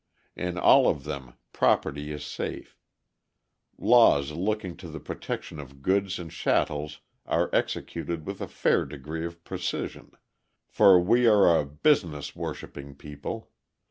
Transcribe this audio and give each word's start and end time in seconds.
In 0.35 0.57
all 0.57 0.87
of 0.89 1.03
them 1.03 1.33
property 1.53 2.11
is 2.11 2.25
safe; 2.25 2.75
laws 3.77 4.31
looking 4.31 4.75
to 4.77 4.87
the 4.89 4.99
protection 4.99 5.59
of 5.59 5.83
goods 5.83 6.17
and 6.17 6.31
chattels 6.31 7.01
are 7.27 7.51
executed 7.53 8.25
with 8.25 8.41
a 8.41 8.47
fair 8.47 8.83
degree 8.87 9.27
of 9.27 9.43
precision; 9.43 10.13
for 10.67 10.99
we 10.99 11.27
are 11.27 11.55
a 11.55 11.67
business 11.67 12.35
worshipping 12.35 12.95
people. 12.95 13.51